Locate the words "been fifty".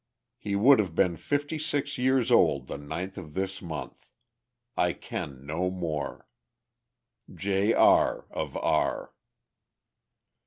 0.95-1.59